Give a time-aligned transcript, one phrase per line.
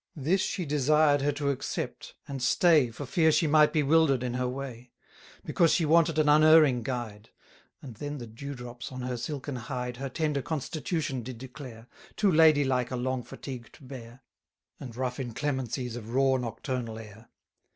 [0.15, 4.23] 680 This she desired her to accept, and stay For fear she might be wilder'd
[4.23, 4.89] in her way,
[5.45, 7.29] Because she wanted an unerring guide;
[7.83, 11.85] And then the dew drops on her silken hide Her tender constitution did declare,
[12.15, 14.23] Too lady like a long fatigue to bear,
[14.79, 17.29] And rough inclemencies of raw nocturnal air.